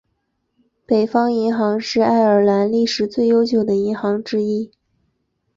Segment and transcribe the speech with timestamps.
[0.87, 4.71] 北方银行是爱尔兰历史最悠久的银行之一。